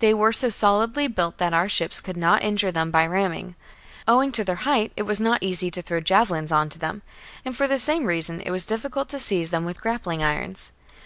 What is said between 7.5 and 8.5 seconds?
for the same reason it